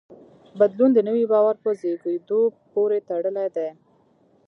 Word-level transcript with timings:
بدلون 0.59 0.91
د 0.93 0.99
نوي 1.07 1.25
باور 1.31 1.55
په 1.63 1.69
زېږېدو 1.79 2.41
پورې 2.73 2.97
تړلی 3.09 3.47
دی. 3.55 3.69